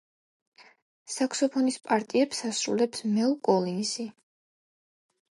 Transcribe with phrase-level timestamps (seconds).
[1.15, 4.07] საქსოფონის პარტიებს ასრულებს მელ კოლინზი.